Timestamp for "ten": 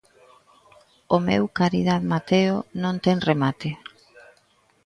3.05-3.17